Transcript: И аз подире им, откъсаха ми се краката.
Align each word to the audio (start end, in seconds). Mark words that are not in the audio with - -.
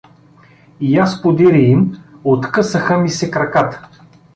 И 0.79 0.97
аз 0.97 1.21
подире 1.21 1.61
им, 1.65 1.99
откъсаха 2.23 2.97
ми 2.97 3.09
се 3.09 3.31
краката. 3.31 3.87